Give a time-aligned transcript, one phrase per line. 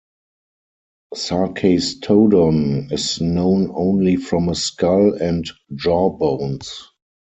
[1.13, 6.87] "Sarkastodon" is known only from a skull and jawbones.